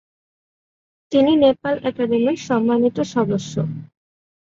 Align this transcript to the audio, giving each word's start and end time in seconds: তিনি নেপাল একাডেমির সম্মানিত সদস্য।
তিনি 1.11 1.31
নেপাল 1.43 1.75
একাডেমির 1.89 2.37
সম্মানিত 2.47 2.97
সদস্য। 3.13 3.53